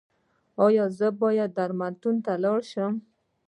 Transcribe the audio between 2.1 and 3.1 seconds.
ته لاړ شم؟